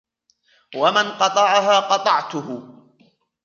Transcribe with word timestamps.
وَمَنْ 0.75 1.11
قَطَعَهَا 1.11 1.79
قَطَعْتُهُ 1.79 2.61